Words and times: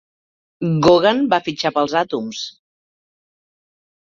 Gogan 0.87 1.21
va 1.35 1.39
fitxar 1.49 1.73
pels 1.75 1.95
Atoms. 2.03 2.43